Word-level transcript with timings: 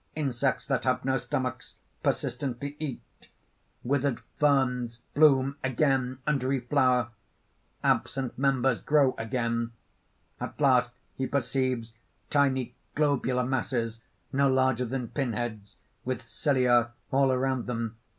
_Insects 0.15 0.65
that 0.65 0.83
have 0.83 1.05
no 1.05 1.17
stomachs 1.17 1.75
persistently 2.01 2.75
eat; 2.79 3.29
withered 3.83 4.19
ferns 4.39 4.97
bloom 5.13 5.57
again 5.63 6.17
and 6.25 6.41
reflower; 6.41 7.09
absent 7.83 8.35
members 8.35 8.81
grow 8.81 9.13
again. 9.19 9.73
_At 10.41 10.59
last 10.59 10.95
he 11.13 11.27
perceives 11.27 11.93
tiny 12.31 12.73
globular 12.95 13.43
masses, 13.43 14.01
no 14.33 14.51
larger 14.51 14.85
than 14.85 15.09
pinheads, 15.09 15.77
with 16.03 16.25
cilia 16.25 16.93
all 17.11 17.37
round 17.37 17.67
them. 17.67 17.97